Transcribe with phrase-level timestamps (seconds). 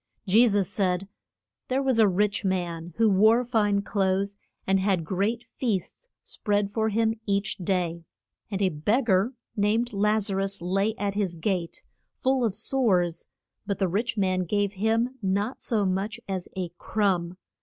[0.25, 1.07] Je sus said,
[1.67, 4.35] There was a rich man, who wore fine clothes,
[4.65, 8.03] and had great feasts spread for him each day.
[8.49, 11.83] And a beg gar named Laz a rus lay at his gate,
[12.17, 13.27] full of sores;
[13.67, 17.37] but the rich man gave him not so much as a crumb.